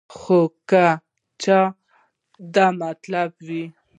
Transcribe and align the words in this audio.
خو 0.17 0.39
کۀ 0.69 0.87
د 0.97 0.99
چا 1.43 1.59
دا 2.53 2.65
مطلب 2.81 3.29
وي 3.47 3.63